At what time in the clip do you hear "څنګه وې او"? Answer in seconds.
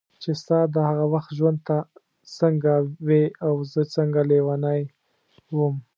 2.39-3.53